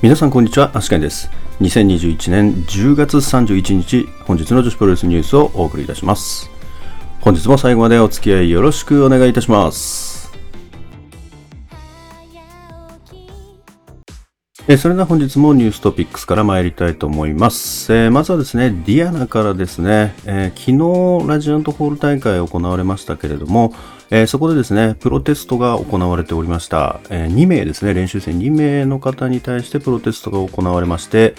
[0.00, 1.28] 皆さんこんにちは、アシケンです。
[1.60, 6.52] 2021年10月31日、本日の女子プロレスニュースをお送りいたします。
[7.20, 10.17] 本日も最後までお付き合いよろしくお願いいたします。
[14.70, 17.90] えそれでは本日もニューストピックスから参りたいと思います。
[17.90, 23.72] えーまずはですね、ディアナからですね、えー昨日ラジアントホール大会行われましたけれども、
[24.10, 27.00] えーそこでですね、プロテストが行われておりました。
[27.08, 31.34] え2名ですね、練習生2名の方に対してプロテストが行われまして、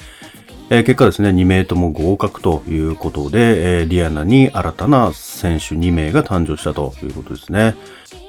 [0.71, 7.75] え結果ですね、2名とも合格ということで、えディアナに新たな選手2名が誕生したということですね。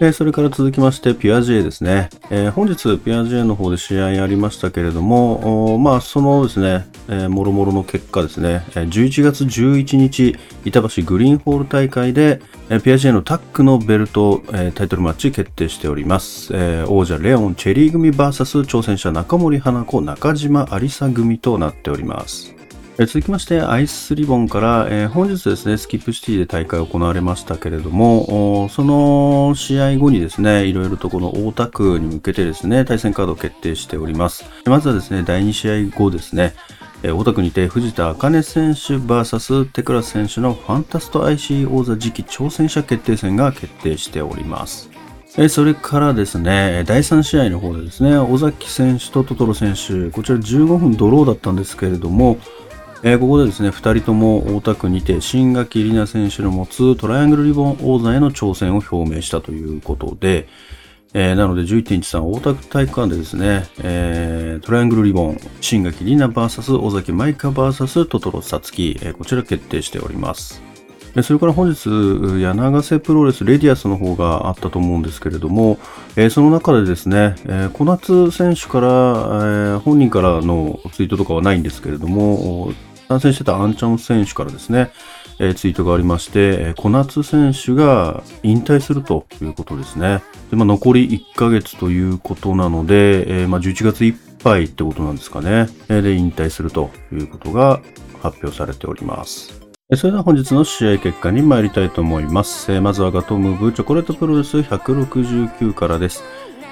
[0.02, 2.08] えそれから続きまして、ピュア J ですね。
[2.30, 6.86] えー本日、ピュア J の方で試合ありましたけれども、まあ、そのですね、
[7.28, 12.40] もろもろの結果ですね、えー11月11日、板橋グリーンホール大会で、
[12.70, 16.50] えーピュア J のタックのベルト、えタイトルマッチ決定しております。
[16.54, 22.59] え王者レオン・チェリー組 VS 挑戦者中森花子、中島有沙組となっております。
[22.96, 34.44] 続きまして、アイスリボンから、えー本日ですね、スキップシティで大会行われましたけれども、その試合後にですね、いろいろとこの大田区に向けてですね、対戦カードを決定しております。
[34.66, 36.54] まずはですね、第2試合後ですね、
[37.02, 44.90] えー大田区にて藤田茜選手 VS テクラス選手のファンタスト IC 王座次期挑戦者決定戦が決定しております。
[45.48, 52.36] それからですね、第3試合の方でですね、尾崎選手とトトロ選手、こちら15分ドローだったんですけれども、
[53.02, 60.48] えーここでですね、2人とも大田区にて、新垣里奈選手の持つトライアングルリボン王座への挑戦を表明したということで、
[61.14, 70.62] えーなので11.13大田区体育館でですね、えートライアングルリボン、新垣里奈 VS 尾崎舞香 VS トトロさつき、えーこちら決定しております。
[71.22, 71.88] それから本日、
[72.40, 75.78] 柳瀬プロレスレディアスの方があったと思うんですけれども、
[76.16, 82.72] えーその中でですね、えー小夏選手から、えー本人からのツイートとかはないんですけれども、
[83.10, 84.92] 参戦してたアンチャン選手からですね、
[85.40, 90.22] えーツイートがありまして、小夏選手が引退するということですね。
[90.50, 94.14] でまあ、残り1ヶ月ということなので、えーまあ、11月いっ
[94.44, 95.66] ぱいってことなんですかね。
[95.88, 97.80] で、引退するということが
[98.22, 99.60] 発表されております。
[99.96, 102.80] それでは本日の試合結果に参りたいと思います。
[102.80, 106.22] まずはガトムーブチョコレートプロレス169からです。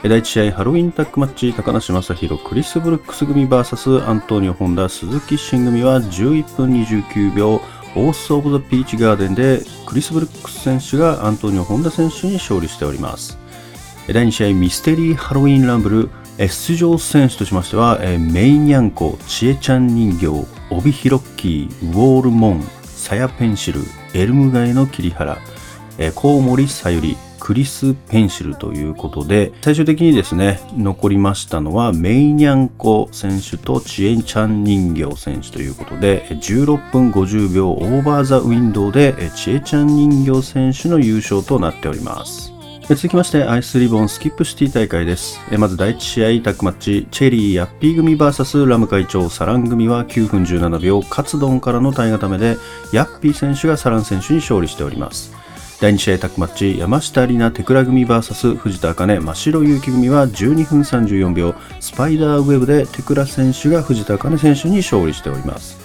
[0.01, 13.39] 第1試合ハロウィンタックマッチ高梨正宏クリス・ブルックス組 VS アントニオ・ホンダ鈴木新組は11分29秒オース・オブ・ザ・ピーチガーデンでクリス・ブルックス選手がアントニオ・ホンダ選手に勝利しております。
[14.07, 20.29] 第2試合ミステリーハロウィンランブル出場選手としましてはえメイニャンコ、チエちゃん人形、
[20.71, 23.81] 帯広ッキー、ウォールモン、サヤペンシル、
[24.15, 25.39] エルム街の桐原、
[25.99, 42.53] えコウモリさゆり、クリス・ペンシルということで、最終的にですね、残りましたのは、メイニャンコ選手とチエちゃん人形選手ということで、16分50秒オーバーザウィンドウで、チエちゃん人形選手の優勝となっております。
[42.89, 45.39] 続きまして、アイスリボンスキップシティ大会です。
[45.59, 52.57] まず第1試合タックマッチ、チェリー・ヤッピー組 VS ラム会長サラン組は9分17秒、カツドンからの体固めで、
[52.95, 55.38] ヤッピー選手がサラン選手に勝利しております。
[55.81, 65.79] 第2試合タックマッチ、山下里奈手倉組 VS 藤田茜真白勇気組は12分34秒、スパイダーウェブで手倉選手が藤田茜選手に勝利しております。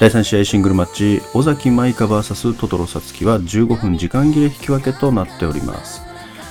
[0.00, 6.05] 第3試合シングルマッチ、尾崎舞香 VS トトロサツキは15分時間切れ引き分けとなっております。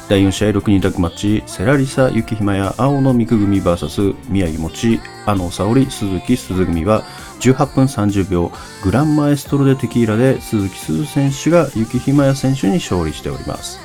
[0.08, 7.02] 第4試合6人タッグマッチ、セラリサ、雪ひまや青野美久組 VS 宮城もち、あの沙織、鈴木鈴組は
[7.40, 8.52] 18分30秒、
[8.84, 13.80] グランマエストロでテキーラで鈴木鈴選手が雪ひまや選手に勝利しております。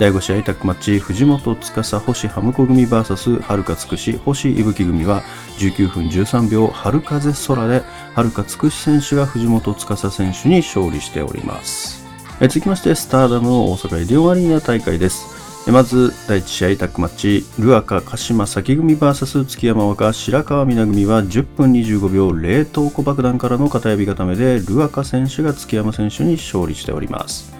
[0.00, 5.22] 第5試合タッグマッチ、藤本司、星ハムコ組 VS 春香つくし、星いぶき組は
[5.58, 7.82] 19分13秒、春風空で
[8.16, 12.04] 春香つくし選手が藤本司選手に勝利しております。
[12.40, 15.31] え続きまして、スターダムの大阪エディオアリーナ大会です。
[15.70, 27.54] まず、第1試合タッグマッチ、ルアカ鹿島崎組 VS 月山若白川美奈組は10分25秒冷凍庫爆弾からの片指固めで、ルアカ選手が月山選手に勝利しております。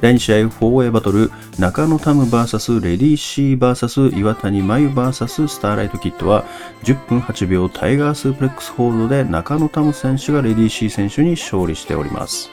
[0.00, 6.44] 第2試合 4way バトル中野タム VS レディーシー VS 岩谷真由 VS スターライトキッドは
[6.84, 12.48] 10分8秒タイガースープレックスホールドで中野タム選手がレディーシー選手に勝利しております。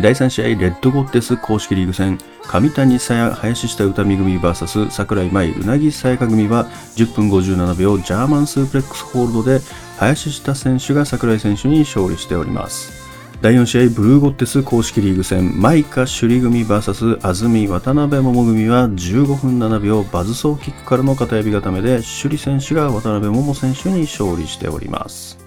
[0.00, 2.18] 第3試合レッドゴッテス公式リーグ戦。
[2.48, 6.66] 上谷さや林下歌美組 VS 桜井舞うなぎさやか組は
[6.96, 9.60] 10分57秒ジャーマンスープレックスホールドで
[9.98, 13.02] 林下選手が桜井選手に勝利しております。
[13.42, 15.60] 第4試合ブルーゴッテス公式リーグ戦。
[15.60, 25.41] マイカ首里組 VS 安住渡辺桃組は15分7秒バズソーキックからの片指固めで首里選手が渡辺桃選手に勝利しております。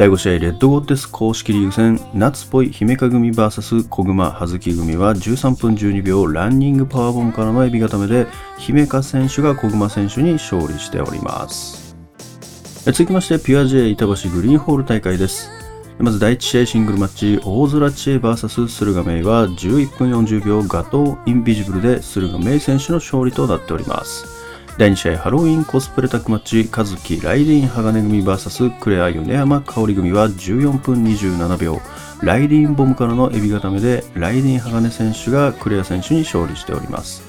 [0.00, 8.26] 第5試合レッドゴッテス公式リーグ戦夏っぽい姫香組 VS 小熊葉月組は13分12秒ランニングパワーボムからのエビ固めで
[8.56, 11.94] 姫香選手が小熊選手に勝利しております。
[12.86, 15.50] 続きましてピュア J 板橋グリーンホール大会です。
[15.98, 24.39] まず第1試合シングルマッチ、大空知恵 VS 駿河メイは11分40秒ガトーインビジブルで駿河メイ選手の勝利となっております。
[24.80, 31.82] 第2試合ハロウィンコスプレタックマッチ、カズキライディン鋼組 VS クレア米山香織組は14分27秒、
[32.22, 37.22] ライディンボムからのエビ固めでライディン鋼選手がクレア選手に勝利しております。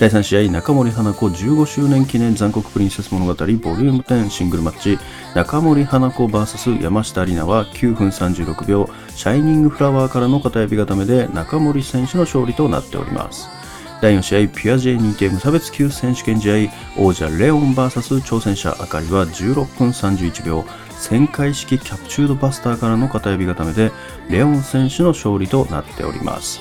[0.00, 4.98] 第3試合、中森花子15周年記念残酷プリンセス物語ボリューム10シングルマッチ、
[5.34, 8.86] 中森花子 VS 山下里奈は9分36秒、
[9.16, 13.61] シャイニングフラワーからの片指固めで中森選手の勝利となっております。
[14.02, 20.64] 第4試合、ピュア J 認定無差別級選手権試合、王者レオン VS 挑戦者あかりは16分31秒、
[20.98, 23.92] 旋回式キャプチュードバスターからの片指固めで、
[24.28, 26.60] レオン選手の勝利となっております。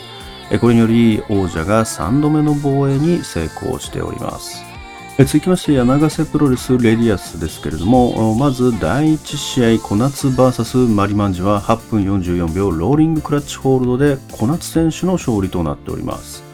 [0.59, 4.63] これにより王者が3度目の防衛に成功しております。
[5.17, 16.50] 続きまして柳瀬プロレスレディアスですけれどもまず第1試合小夏 VS マリマンジは8分44秒ローリングクラッチホールドで小夏選手の勝利となっております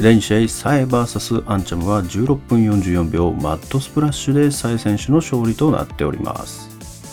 [0.00, 6.68] 第2試合サエ VS アンチャムは16分44秒マットスプラッシュでサエ選手の勝利となっております。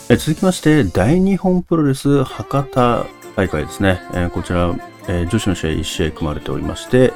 [0.08, 3.04] 続きまして大日本プロレス博多
[3.34, 4.00] 大会ですね。
[4.32, 4.72] こちら、
[5.08, 7.12] 女子の試合1試合組まれておりまして、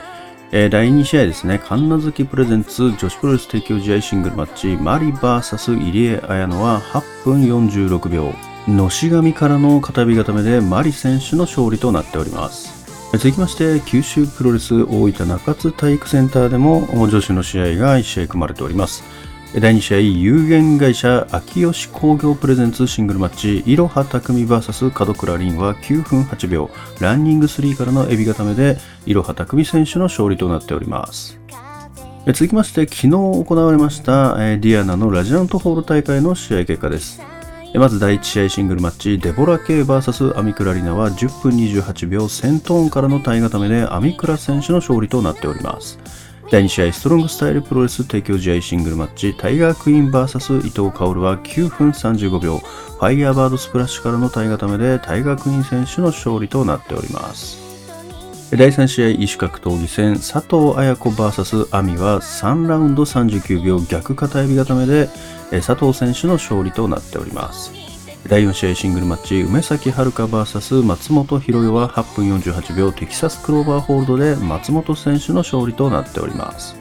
[0.50, 8.34] 第2試合ですね、神奈月プレゼンツ女子プロレス提供試合シングルマッチ、マリ VS 入江彩乃は8分46秒、
[8.66, 12.79] のし紙からの片火固めでマリ選手の勝利となっております。
[13.12, 19.02] 続きまして、九州プロレス大分中津体育センターでも女子の試合が1試合組まれております。
[19.60, 26.70] 第2試合、有限会社秋吉工業プレゼンツシングルマッチ、いろは匠 VS 門倉凛は9分8秒、
[27.00, 31.38] ランニング3からのエビ固めで、いろは匠選手の勝利となっております。
[32.26, 37.20] 続きまして、昨日行われましたディアナのラジアントホール大会の試合結果です。
[37.74, 45.98] まず第1試合シングルマッチ、デボラ・ケイ VS アミクラリナは10分28秒、セントーンからの体固めでアミクラ選手の勝利となっております。
[46.50, 57.69] 第2試合ストロングスタイルプロレス提供試合シングルマッチタイガークイーン VS 伊藤薫は9分35秒ファイヤーバードスプラッシュからの体固めでタイガークイーン選手の勝利となっております
[58.50, 65.08] 第3試合異種格闘技戦佐藤綾子 VS アミは3ラウンド39秒逆片指固めで
[65.50, 67.72] 佐藤選手の勝利となっております。
[68.28, 76.74] 第4試合シングルマッチ梅崎遥 VS 松本博代は8分48秒テキサスクローバーホールドで松本選手の勝利となっております。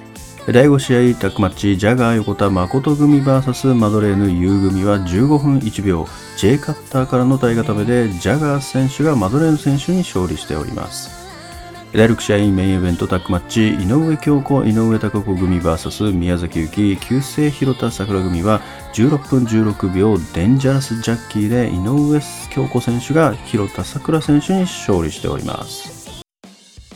[0.47, 11.18] 第5試合タックマッチジャガー横田誠組 VS マドレーヌ優組は15分1秒 J カッターからの体固めでジャガー選手がマドレーヌ選手に勝利しております。
[11.91, 18.61] 第6試合メインイベントタックマッチ井上京子井上貴子組 VS 宮崎幸旧姓広田桜組は
[18.93, 22.21] 16分16秒デンジャラスジャッキーで井上
[22.51, 26.23] 京子選手が広田桜選手に勝利しております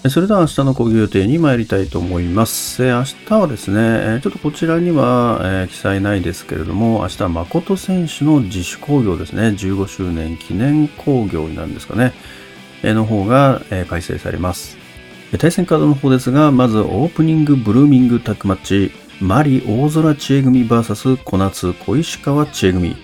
[0.09, 2.83] それでは明日の講義予定に参りたいと思います。
[2.83, 12.11] 明日はですね、ちょっとこちらには、記載ないですけれども、明日は誠選手の自主興行ですね、15周年記念興行なんですかね、
[12.83, 14.82] の方が、えー、開催されます。
[15.39, 22.95] 対戦カードの方ですが、まずオープニングブルーミングタックマッチ、マリ大空知恵組 VS 小夏小石川知恵組、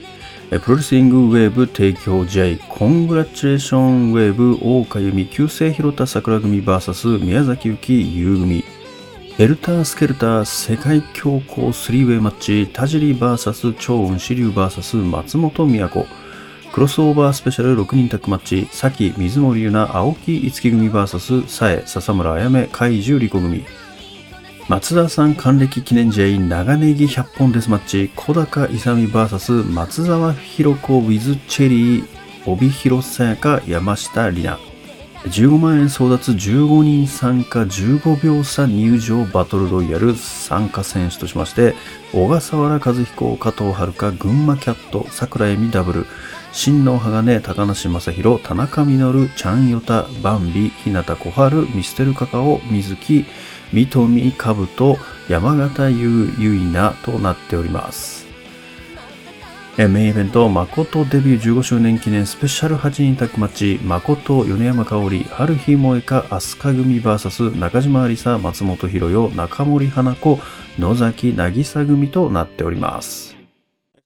[0.50, 8.64] プロレスリングウェーブ提供試合、コングラチュレーションウェーブ大岡由美旧姓広田桜組 VS 宮崎幸優組、
[9.40, 16.06] エルタースケルター世界強行スリーウェイマッチ、田尻 VS 超雲支流 VS 松本都、
[16.72, 23.66] クロスオーバースペシャル6人タッグマッチ、さき、水森優奈、青木五木組 VS、さえ、笹村あやめ、海十里子組。
[24.68, 32.06] 松田さん還暦記念試合、長ネギ100本デスマッチ、小高勇 VS、松沢弘子 with チェリー、
[32.46, 34.62] 帯広さやか、山下里奈。
[35.26, 41.74] 15万円争奪15人参加15秒差入場バトルロイヤル参加選手としまして、
[42.14, 46.06] 小笠原和彦、加藤遥、群馬キャット、桜井美ダブル、
[46.52, 53.26] 新野鋼、高梨正宏、田中稔、ちゃんよた、バンビ、日向小春、ミステルカカオ、水木、
[53.72, 54.98] 三富かぶと、
[55.30, 58.28] 山形優ゆいなとなっております。
[59.78, 70.40] メインイベント、誠デビュー15周年記念スペシャル8人タッグマッチ、誠、米山香織、春日萌香、飛鳥組 VS 中島ありさ、松本博代、中森花子、
[70.80, 73.39] 野崎渚組となっております。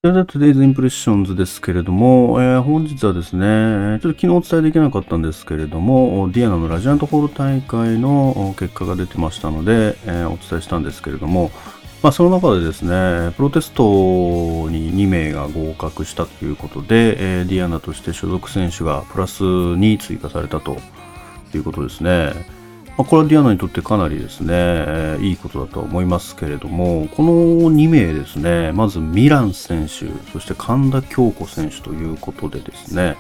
[0.06, 11.52] それでは Today's Impressions ですけれども、えー、本日はですね、ちょっと昨日お伝えできなかったんですけれども、ディアナのラジアントホール大会の結果が出てましたので、えー、お伝えしたんですけれども、
[12.02, 13.82] まあ、その中でですね、プロテスト
[14.70, 20.76] に2名が合格したということで、えー、ディアナとして所属選手がプラス2追加されたと
[21.56, 22.63] いうことですね。
[22.96, 27.32] まあ、これはディアナにとってかなりですね、え、いいことだと思いますけれども、この
[27.72, 33.18] 2名ですね、まずミラン選手、そして神田京子選手ということでですね、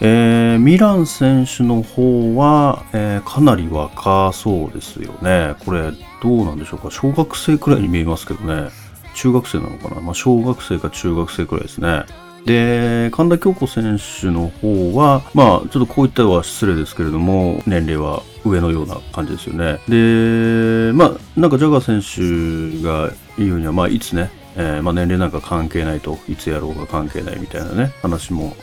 [0.00, 5.56] えー、ミラン選手の方は、えー、かなり若そうですよね。
[5.66, 6.90] これ、どうなんでしょうか？
[6.90, 8.70] 小学生くらいに見えますけどね。
[9.14, 10.00] 中学生なのかな？
[10.00, 12.04] まあ、小学生か中学生くらいですね。
[12.44, 19.78] で、神田京子選手の方は、まあ、ちょっとこういったのは失礼ですけれども、年齢は上のような感じですよね。
[19.88, 28.56] で、まあ、なんかジャガー選手が言うには、まあ、いつね、えー、まあ、年齢なんか関係ないと、いつやろうが関係ないみたいなね、話も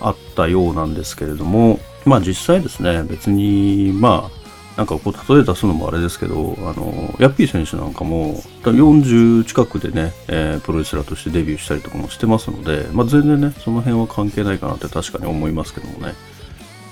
[0.00, 4.41] あったようなんですけれども、まあ実際ですね、別に、まあ、
[4.76, 16.14] なんかこう例え出すのもあれですけど、あの、ヤッピー選手なんかも、40近くでね、えー、プロレスラーとしてデビューしたりとかもしてますので、まあ全然ね、その辺は関係ないかなって確かに思いますけどもね。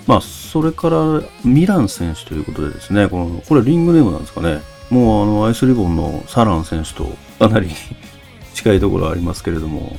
[0.06, 4.60] まあ、それから、ミラン選手ということでですね、この、これリングネームなんですかね。
[4.90, 7.04] もうあの、アイスリボンのサラン選手と
[7.38, 7.70] かなり
[8.52, 9.96] 近いところありますけれども、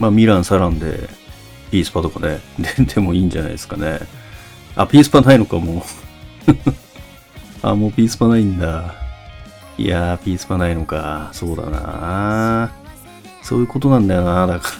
[0.00, 1.08] まあ、ミラン、サランで、
[1.70, 4.00] ピースパとかね、出てもいいんじゃないですかね。
[4.74, 5.84] あ、ピースパないのか、も
[6.48, 6.52] う
[7.66, 8.94] あ、もうピースパないんだ。
[9.76, 11.30] いやー、ピースパないのか。
[11.32, 12.70] そうだな
[13.42, 14.70] そういうことなんだよなだか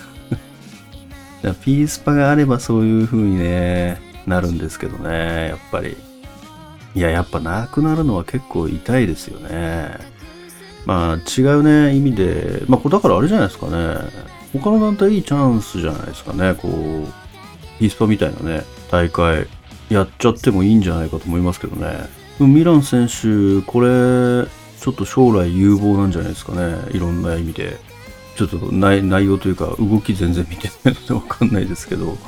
[1.42, 5.96] ら ピースパがあればそういう風にね、なるんですけどね、やっぱり。
[6.94, 9.90] いや、やっぱなくなるのは結構痛いですよね。
[10.84, 13.96] まあ違うね、意味で、まあだからあれじゃないですかね。
[14.52, 16.54] 他の団体いいチャンスじゃないですかね。
[16.54, 19.48] こう、ピースパみたいなね、大会
[19.90, 22.25] やっちゃってもいいんじゃないかと思いますけどね。
[22.40, 24.46] ミラン選手、これ、
[24.80, 26.76] ちょっと将来有望なんじゃないですかね。
[26.92, 27.78] いろんな意味で。
[28.36, 32.18] ちょっと内容というか、動き全然見てないのでわかんないですけど、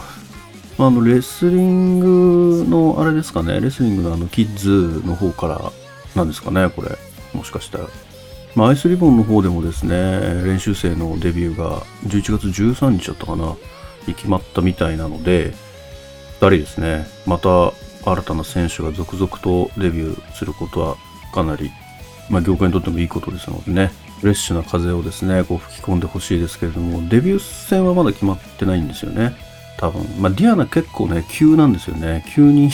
[0.79, 5.73] まあ、あの、レスリングの、あれですかね、レスリングのあの、キッズの方から
[6.15, 6.97] なんですかね、これ。
[7.35, 7.85] もしかしたら。
[8.55, 13.55] まあ、アイスリボンの方でもですね、練習生のデビューが11月13日だったかな、
[14.07, 15.53] に決まったみたいなので、
[16.41, 17.73] 2人ですね、また
[18.13, 20.97] 新たな選手が続々とデビューすることは
[21.33, 21.71] かなり、
[22.29, 29.35] まあ、業界にとってもいいことですのでね、フレッシュな風をですね、こう吹き込んでほしいですけれども、デビュー戦はまだ決まってないんですよね。
[29.77, 30.03] 多分。
[30.21, 32.25] まあ、ディアナ結構ね、急なんですよね。
[32.35, 32.71] 急に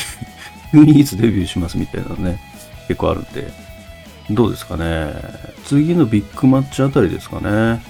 [0.74, 2.40] 急にいつデビューしますみたいなね、
[2.88, 3.52] 結構あるんで。
[4.30, 5.12] どうですかね。
[5.64, 7.80] 次のビッグマッチあたりですかね。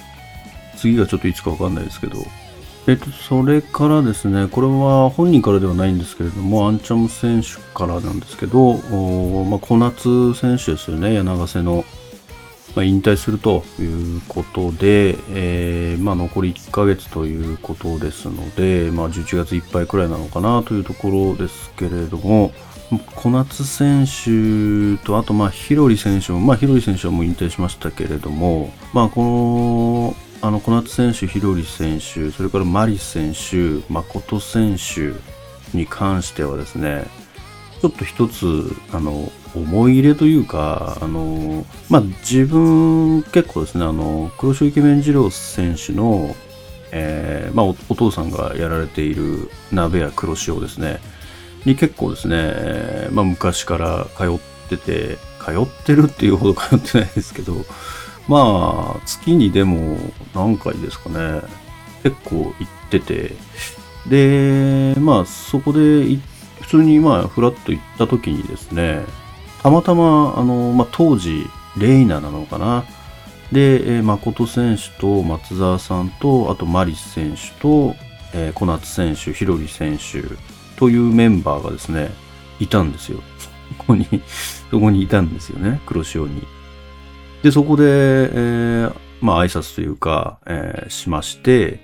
[0.75, 2.17] 次がちょっといつかわかんないですけど。
[2.87, 8.73] えっと、それからですね、これは本人からではないんですけれども、アンチャム選手からなんですけど、
[9.45, 11.83] まあ、小夏選手ですよね、柳瀬の。
[12.75, 22.51] まあ、引退するということで、えー、まあ、残り1ヶ月ということですので、まあ、11月いっぱいくらいなのかなというところですけれども、
[23.15, 35.13] 小夏選手と、あと、まあ、ヒロリ選手も、まあ、ヒロリ選手はもう引退しましたけれども、まあ、この、あの、小夏選手、ヒロリ選手、それからマリ選手、誠選手
[35.75, 37.05] に関してはですね、
[37.81, 46.35] ちょっと一つ、あの、思い入れというか、あの、まあ、自分、結構ですね、あの、黒潮イケメン二郎選手の、
[46.91, 50.99] えー、まあお、お父さんがやられている鍋屋黒潮ですね、
[51.65, 54.39] に結構ですね、まあ、昔から通っ
[54.69, 57.65] てて、通ってるっていうほど通ってないですけど、
[58.27, 59.97] まあ、月にでも
[60.33, 61.41] 何回ですかね、
[62.03, 63.35] 結構行ってて、
[64.07, 66.17] で、まあ、そこで
[66.61, 69.03] 普通にまあ、フラッと行った時にですね、
[69.61, 71.45] たまたま、あの、まあ、当時、
[71.77, 72.85] レイナなのかな。
[73.51, 77.95] で、えー、誠選手と松沢さんと、あとマリス選手と、
[78.33, 80.23] えー、小夏選手、ヒロリ選手
[80.77, 82.11] というメンバーがですね、
[82.59, 83.19] いたんですよ。
[83.77, 84.07] そこに
[84.71, 86.43] そこにいたんですよね、黒潮に。
[87.45, 91.79] で、そこで、えー、まあ挨拶というか、えー、しまして、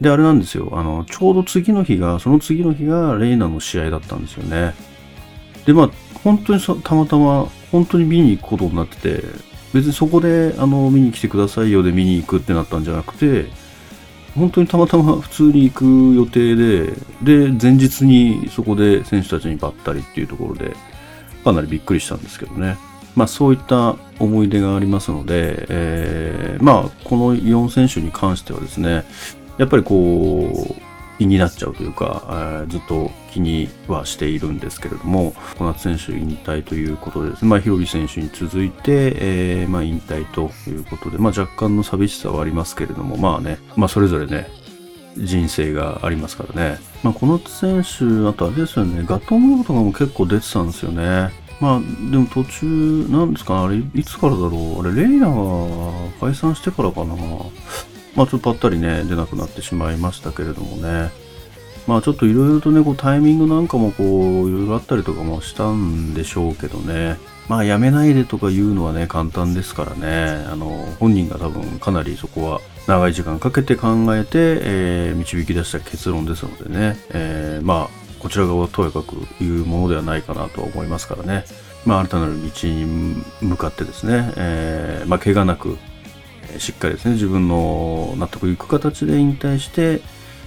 [0.00, 0.68] で、あれなんですよ。
[0.74, 4.74] あの、ちょうど次の日が、その次の日がレイナの試合だったんですよね。
[5.66, 5.90] で、まあ、
[6.22, 9.24] 本当にたまたま、本当に見に行くことになってて、
[9.74, 13.46] 別にそこで、あの、見に来てくださいよで見に行くってなったんじゃなくて、
[14.36, 16.92] 本当にたまたま普通に行く予定で、
[17.24, 20.76] で、前日にそこで選手たちにばったりっていうところで、
[21.42, 22.76] かなりびっくりしたんですけどね。
[23.14, 29.04] まあそういった思い出がありますので、えー、まあこの4選手に関してはですね、
[29.58, 30.92] やっぱりこう、
[31.22, 44.48] 気になっちゃうというか、えー、ずっと気にはしているんですけれども、小夏選手引退ということでですね、まあ、ひろり選手に続いて、えー、まあ、引退ということで、まあ、若干の寂しさはありますけれども、まあね、まあ、それぞれね、
[45.16, 46.78] 人生がありますからね。
[47.04, 51.30] まあ、この選手、あとあれですよね、ガトンモードとかも結構出てたんですよね。
[51.60, 51.80] まあ、
[52.10, 54.80] でも途中、なんですかあれ、いつからだろう？
[54.80, 55.34] あれ、レイナが
[56.20, 57.14] 解散してからかな
[58.14, 61.10] まあちょっとぱったりね、出なくなってしまいましたけれどもね。
[61.86, 64.02] まあちょっといろいろとね、こうタイミングなんかもこ
[64.44, 67.16] う、いろいろあったりとかもしたんでしょうけどね。
[67.48, 70.44] まあやめないでとか言うのはね、簡単ですからね。
[70.50, 76.96] あの、本人が多分かなりそこは長い時間かけて考えて、えー、導き出した結論ですのでね。
[77.10, 81.44] えー、まあ、こちら側はとやかく言うものではないかなとは思いますからね。
[81.84, 85.76] まあ、新たなる道に向かってですね、えー、まあ、怪我なく
[86.58, 90.00] しっかりですね、自分の納得いく形で引退して、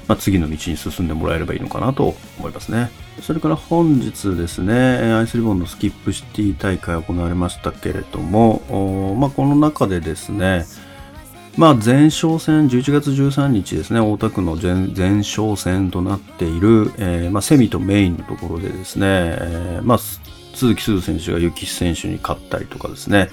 [0.07, 2.89] まあ、次の道に進んでもらえればいいのかなと思いますね。
[3.21, 10.65] それから本日ですね、アイスリボンのスキップシティ大会行われましたけれども、まあ、この中でですね、
[11.57, 23.29] まあ、前哨戦、11月13日ですね、大田区の前前哨戦となっている、えー、まあ、セミとメインのところでですね、えー、まあ、鈴木鈴選手が雪選手に勝ったりとかですね、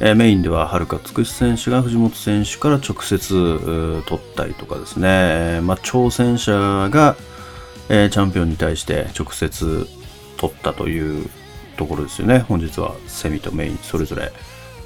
[0.00, 7.16] えー、メインでははるかつくし選手が藤本選手から直接取ったりとかですね、えー、まあ、挑戦者が、
[7.88, 9.86] えー、チャンピオンに対して直接
[10.36, 11.30] 取ったという
[11.78, 12.40] ところですよね。
[12.40, 14.32] 本日はセミとメインそれぞれ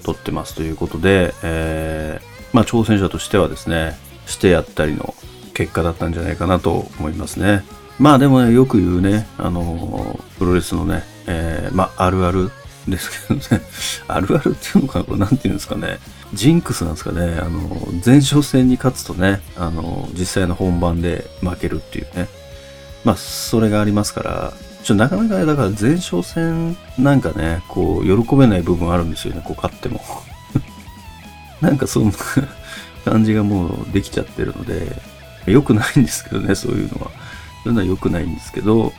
[0.05, 2.21] 取ってますということで、え
[2.53, 5.15] まあ、挑戦者としてはですね、してやったりの
[5.55, 7.65] 結果だったんじゃないかなと思いますね。
[7.99, 12.51] まあでもね、よく言うね、あのプロレスのね、えーまあ、あるある
[12.87, 13.63] ですけどね、
[14.07, 15.99] あるあるっていうのかな、これなんていうんですかね、
[16.33, 22.29] ジンクスなんですかね、あの、前哨戦に勝つとね、あの、実際の本番で負けるっていうね、
[23.05, 24.53] まあ、それがありますから、
[24.85, 30.01] ちょなかなか、だから前哨戦なんかね、こう、喜べない部分あるんですよね、こう勝っても。
[31.61, 32.13] なんかそんな
[33.05, 35.01] 感じがもうできちゃってるので、
[35.47, 37.11] 良くないんですけどね、そういうのは。
[37.65, 38.93] そういうのは良くないんですけど、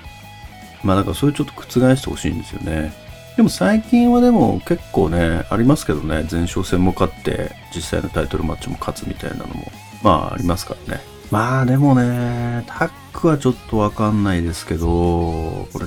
[0.84, 2.94] まあだからそれちょっと覆してほしいんですよね。
[3.38, 9.72] でも最近はでも結構ね、ありますけどね、前哨戦も勝って、実際のタイトルマッチも勝つみたいなのも、
[10.04, 11.02] まあありますからね。
[11.32, 15.86] まあでもね、タックはちょっとわかんないですけど、これ、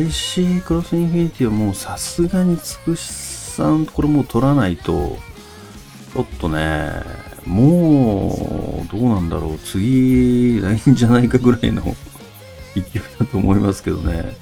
[0.00, 5.18] IC クロスインフィニティはもうさすがにつくしさん、これもう取らないと、
[6.14, 6.90] ちょっとね、
[7.46, 11.82] もう、どうなんだろう、次、ないんじゃないかぐらいの
[12.74, 12.84] 勢い
[13.18, 14.36] だと思いますけどね。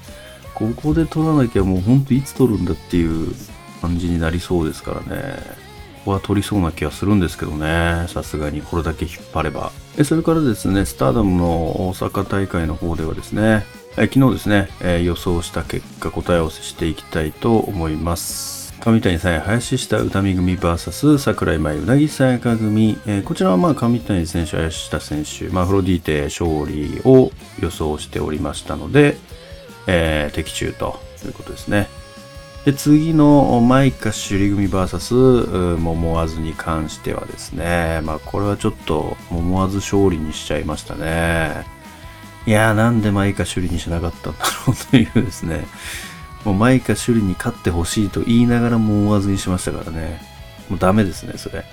[0.53, 3.31] ここで取らなきゃもうほんといつ取るんだっていう
[3.79, 5.39] 感じになりそうですからね。
[5.99, 8.05] ここは取りそうな気がするんですけどね。
[8.07, 9.71] さすがにこれだけ引っ張れば。
[10.03, 11.45] それからですね、スターダムの
[11.87, 14.69] 大阪大会の方ではですね、昨日ですね、
[15.03, 18.66] 予想した結果答え合わせしていきたいと思います。
[18.79, 29.17] 上谷さんや林下歌見組 VS 桜井舞うなぎさやか組、えー、こちらはまあ上谷選手林下選手、まあ、フロディーテ勝利を予想しておりましたので、
[29.87, 31.87] えー、的中ということですね。
[32.65, 41.65] で、次のマイカ首里組 VS 桃わずに関してはですね、まあこれはちょっと桃わず勝利にしちゃいましたね。
[42.45, 45.65] いやーなんでマイカ首里にしなかったんだろうというですね、
[46.47, 50.21] もうマイカ首里に勝ってほしいと言いながら桃わずにしましたからね。
[50.69, 51.65] もうダメですね、それ。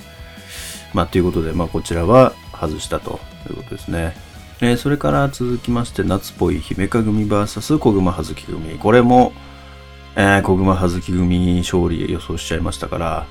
[0.92, 4.16] まあということで、まあこちらは外したということですね。
[4.60, 8.76] えー、それから続きまして、夏っぽい姫か組 VS 小熊葉月組。
[8.76, 9.32] これも、
[10.16, 13.26] えー、小熊葉月組勝利予想しちゃいましたから、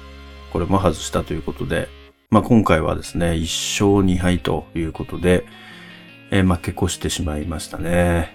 [0.53, 1.89] これも外したということで、
[2.29, 5.45] まあ、今回はですね、1勝2敗ということで、
[6.31, 8.33] えー、負け越してしまいましたね。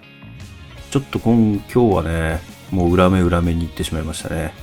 [0.91, 4.53] ちょっと今今日はね、もう裏目裏目に行ってしまいましたね。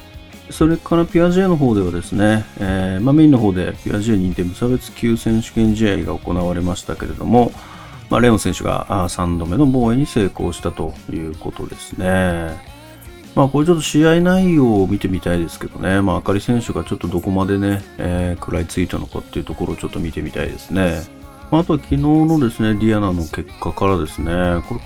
[0.51, 7.53] それからピアジェの方ではですね、えー、まあ、メインの方でピアジェ認定無差別級選手権試合が行われましたけれども、
[8.11, 12.77] まあ、レオン選手が3度目の防衛に成功したということですね。
[13.35, 21.03] まあ、これちょっと試合内容を見てみたいですけどね、まあ、あかり選手がちょっとどこまでね、えー、食らいついたのかっていうところをちょっと見てみたいですね。
[21.51, 24.81] まあ、あとは昨日のですね、ディアナの結果からですね、これ、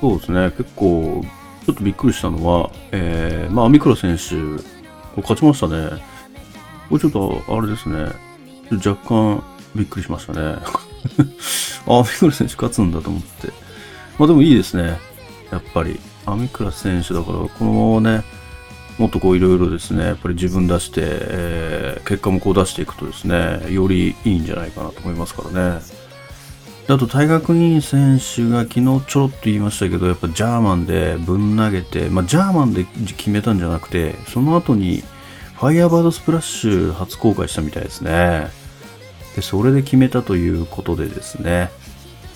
[0.00, 1.24] そうですね、結構、
[1.66, 4.36] ちょっとびっくりしたのは、えー、まあ、ミクロ選手、
[5.16, 6.00] こ勝ちましたね。
[6.88, 8.12] これちょっと、あれですね、
[8.70, 9.42] 若干
[9.74, 10.58] びっくりしましたね。
[11.88, 13.48] あ、アミクラ選手勝つんだと思って。
[14.16, 14.96] まあでもいいですね。
[15.50, 15.98] やっぱり。
[16.24, 18.24] アミクラ選手だから、このままね、
[18.98, 25.80] もっとこういろいろですね、やっぱり自分出して、えー、結果もこう出していくとですね、よりいいんじゃないかなと思いますからね。
[26.88, 35.02] あと、タイガークイーン選手が昨日ちょろっと言いましたけど、やっぱジャーマンでぶん投げて、まあ、ジャーマンで決めたんじゃなくて、その後に
[35.56, 38.48] ファイヤーバードスプラッシュ初公開したみたいですね。
[39.34, 41.70] で、それで決めたということでですね。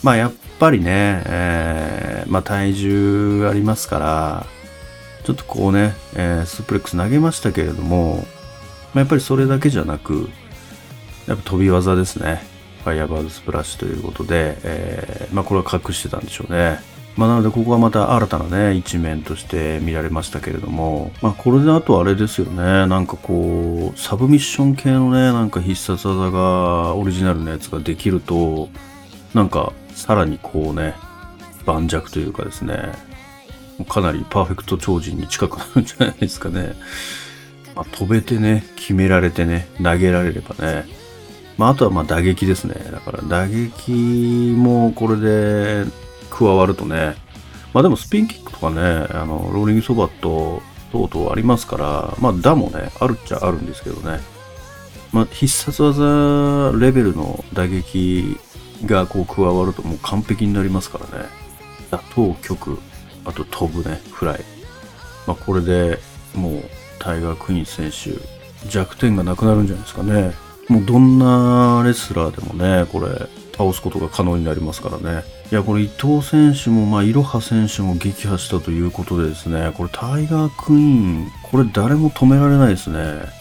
[0.03, 4.47] まあ、やっぱりね、えー、まあ、体重ありますから、
[5.25, 8.27] ちょっとこうね、えー、スプレックス投げましたけれども、
[8.95, 10.29] まあ、やっぱりそれだけじゃなく、
[11.29, 12.50] やっぱ飛び技ですね。
[12.83, 16.79] ファイアバードスプラッシュということで、えー、まあこれは隠してたんでしょうね。
[17.17, 28.69] まあなのでここはまた新たなね、一面として見られましたけれども、まあこれであとあれですよね、なんかこう、サブミッション系のね、なんか必殺技が、オリジナルのやつができると、
[29.35, 30.95] なんかさらにこうね、
[31.67, 32.93] 盤石というかですね、
[33.89, 36.75] かなりパーフェクト超人に近くなるんじゃないですかね。
[37.75, 40.87] まあ、飛べてね、決められてね、投げられればね、
[41.61, 42.73] まあ、あとはまあ打撃ですね。
[42.91, 43.93] だから打撃
[44.57, 45.85] もこれで
[46.31, 47.17] 加わるとね、
[47.75, 54.21] まあでもスピンキックとかね、あの、ローリングソバット等々ありますから、まあ打もね、あるっちゃあるんですけどね。
[55.13, 58.39] まあ必殺技レベルの打撃
[58.87, 61.27] がこう加わるともう完璧になりますからね。
[61.91, 62.79] 打倒曲、
[63.27, 64.41] あと飛ぶね、フライ。
[65.27, 65.99] まあこれで
[66.35, 66.63] もう
[66.99, 68.19] タイガー・クイーン選手
[68.67, 70.33] 弱点がなくなるんじゃないですかね。
[70.71, 73.09] もうどんなレスラーでもね、これ、
[73.59, 75.25] 倒すことが可能になりますからね。
[75.51, 82.99] いや、これ伊藤選手も、まあ、いろは選手も撃破したということでですね、これタイガークイーン、これ誰も止められないですね。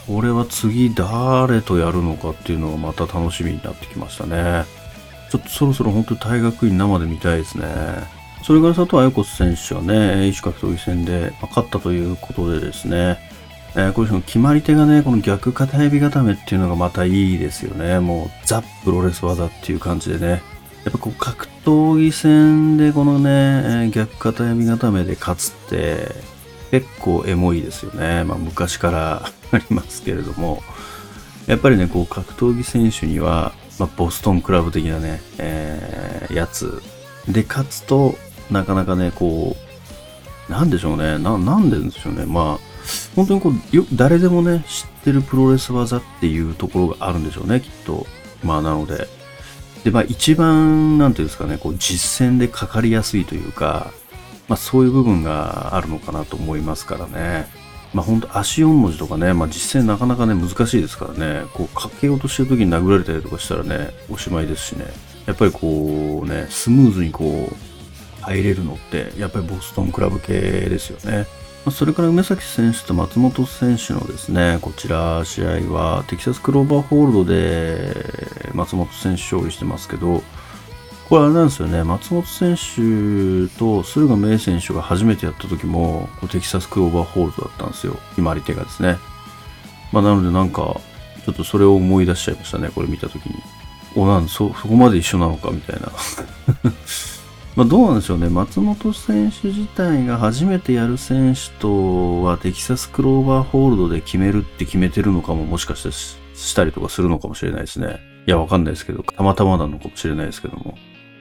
[0.08, 4.66] これは次誰とやるのかっていうのがまた楽しみになってきましたね。
[5.30, 7.68] ちょっとそろそろ本当にタイガークイーン生で見たいですね。
[8.42, 13.20] それから佐藤綾子選手はね、異種格闘技戦で勝ったということでですね、
[13.80, 18.00] えー、これの決まり手がね、この逆片指固めっていうのがまたいいですよね。
[18.02, 20.42] もうザ・プロレス技っていう感じでね。
[20.84, 26.10] やっぱこう格闘技戦でこのね、えー、逆片指固めで勝つって
[26.72, 28.26] 結構エモいですよね。
[28.26, 30.62] まあ昔から ありますけれども。
[31.48, 36.84] やっぱりね、こう格闘技選手には、まあ、ボストンクラブ的なね、えー、やつ
[37.28, 38.16] で勝つと、
[38.52, 39.56] なかなかね、こ
[40.48, 41.18] う、なんでしょうね。
[41.18, 42.26] な、なんででしょうね。
[42.28, 42.69] まあ、
[43.16, 48.06] 本当にこうよ誰でもね知ってるプロレス技っていうところがあるんでしょうねきっと。
[48.44, 49.08] まあなので。
[49.84, 53.92] でまあ一番なんていうんですかねこう実践でかかりやすいというか
[54.50, 57.48] まあそういう部分があるのかなと思いますからね。
[57.94, 61.46] まあ本当足4文字とかね、まあ実践なかなかね難しいですからね。
[61.54, 64.86] こうかけようとしてる時に殴られたりとかしたらねおしまいですしね。
[65.26, 71.26] やっぱりこうねスムーズにこう入れるのってやっぱりボストンクラブ系ですよね。
[71.72, 77.96] それから梅崎選手と松本選手のですね、こちら試合はテキサスクローバーホールドで
[78.54, 80.24] 松本選手勝利してますけど、
[81.10, 88.98] これあれなんですよね、松本選手と駿河明選手が初めてやった時もテキサスクローバーホールドだったんですよ、決まり手がですね。
[89.92, 90.80] まあ、なのでなんか、
[91.26, 93.36] ちょっとそれを思い出しちゃいましたね、これ見た時に。
[93.96, 95.92] お、なんそ、そこまで一緒なのかみたいな。
[97.60, 98.30] まあ、どうなんでしょうね。
[98.30, 108.00] 松本選手自体が初めてやる選手とはテキサスクローバーホールドで決めるって決めてるのかももしかしてしたりとかするのかもしれないですね。
[108.26, 110.78] いや、わかんないですけど、たまたまなのかもしれないですけども。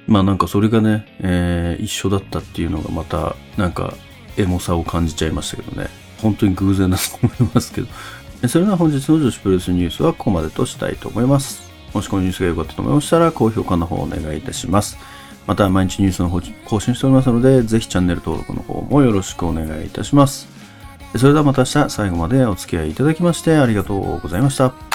[0.07, 3.95] まあなんかそれがね、えー、一緒だったっていうのがまた、なんか、
[4.37, 5.89] エモさを感じちゃいましたけどね。
[6.23, 7.89] 本当に偶然だと思いますけど。
[8.47, 11.69] それでは本日の女子プロレスニュースはここまでとしたいと思います。
[11.93, 14.97] もしこのニュースが良かったと思いましたら、高評価の方をお願いいたします。
[15.49, 20.47] また毎日ニュースの方更新しておりますので、ぜひチャンネル登録の方もよろしくお願いいたします。
[21.17, 24.88] それではまた明日最後までお付き合いいただきましてありがとうございました。